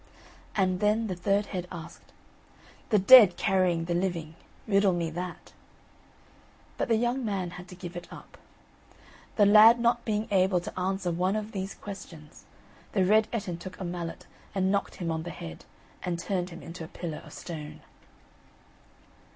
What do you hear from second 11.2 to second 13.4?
of these questions, the Red